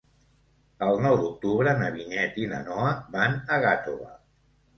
El 0.85 0.95
nou 1.03 1.17
d'octubre 1.19 1.75
na 1.81 1.89
Vinyet 1.99 2.41
i 2.45 2.49
na 2.55 2.63
Noa 2.71 2.89
van 3.19 3.39
a 3.53 3.61
Gàtova. 3.67 4.11